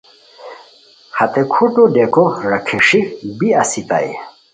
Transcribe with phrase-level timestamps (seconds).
[1.17, 2.99] ہتے کھوٹو ڈیکو راکھیݰی
[3.37, 4.11] بی اسیتائے